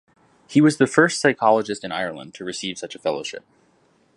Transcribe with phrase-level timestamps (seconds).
[0.47, 3.45] He was the first psychologist in Ireland to receive such an fellowship.